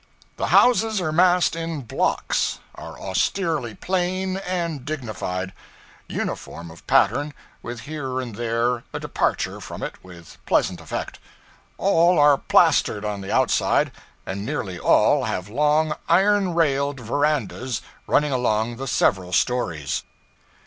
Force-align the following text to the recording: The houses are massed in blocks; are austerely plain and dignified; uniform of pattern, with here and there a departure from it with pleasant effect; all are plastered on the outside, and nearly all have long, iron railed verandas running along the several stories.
The 0.37 0.47
houses 0.47 0.99
are 0.99 1.11
massed 1.11 1.55
in 1.55 1.81
blocks; 1.83 2.57
are 2.73 2.99
austerely 2.99 3.75
plain 3.75 4.37
and 4.37 4.83
dignified; 4.83 5.53
uniform 6.07 6.71
of 6.71 6.87
pattern, 6.87 7.35
with 7.61 7.81
here 7.81 8.19
and 8.19 8.35
there 8.35 8.83
a 8.93 8.99
departure 8.99 9.61
from 9.61 9.83
it 9.83 10.03
with 10.03 10.39
pleasant 10.47 10.81
effect; 10.81 11.19
all 11.77 12.17
are 12.17 12.39
plastered 12.39 13.05
on 13.05 13.21
the 13.21 13.31
outside, 13.31 13.91
and 14.25 14.43
nearly 14.43 14.79
all 14.79 15.25
have 15.25 15.49
long, 15.49 15.93
iron 16.09 16.55
railed 16.55 16.99
verandas 16.99 17.83
running 18.07 18.31
along 18.31 18.77
the 18.77 18.87
several 18.87 19.31
stories. 19.31 20.01